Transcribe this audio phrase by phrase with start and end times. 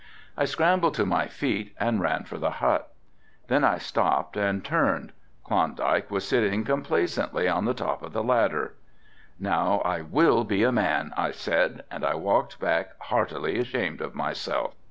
[0.35, 2.91] I scrambled to my feet and ran for the hut.
[3.49, 8.73] Then I stopped and turned, Klondike was sitting complacently on the top of the ladder.
[9.39, 14.15] "Now I will be a man," I said, and I walked back heartily ashamed of
[14.15, 14.73] myself.